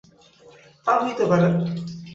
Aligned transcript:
তা 0.85 0.93
হইতে 1.01 1.23
পারে। 1.25 1.47